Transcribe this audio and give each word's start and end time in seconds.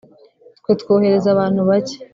twe 0.59 0.71
twohereza 0.81 1.27
abantu 1.31 1.61
bake 1.69 1.97